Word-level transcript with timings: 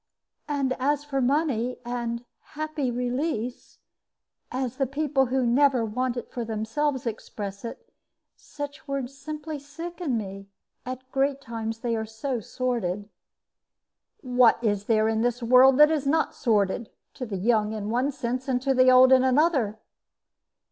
And 0.47 0.73
as 0.79 1.03
for 1.03 1.21
money, 1.21 1.77
and 1.85 2.25
'happy 2.55 2.89
release' 2.89 3.77
as 4.51 4.77
the 4.77 4.87
people 4.87 5.27
who 5.27 5.45
never 5.45 5.85
want 5.85 6.17
it 6.17 6.31
for 6.31 6.43
themselves 6.43 7.05
express 7.05 7.63
it 7.63 7.87
such 8.35 8.87
words 8.87 9.15
simply 9.15 9.59
sicken 9.59 10.17
me; 10.17 10.47
at 10.87 11.11
great 11.11 11.39
times 11.39 11.81
they 11.81 11.95
are 11.95 12.07
so 12.07 12.39
sordid." 12.39 13.09
"What 14.21 14.57
is 14.63 14.85
there 14.85 15.07
in 15.07 15.21
this 15.21 15.43
world 15.43 15.77
that 15.77 15.91
is 15.91 16.07
not 16.07 16.33
sordid 16.33 16.89
to 17.13 17.27
the 17.27 17.37
young 17.37 17.71
in 17.71 17.91
one 17.91 18.09
sense, 18.11 18.47
and 18.47 18.59
to 18.63 18.73
the 18.73 18.89
old 18.89 19.13
in 19.13 19.23
another?" 19.23 19.77